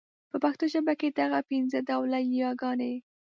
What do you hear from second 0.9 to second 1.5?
کي دغه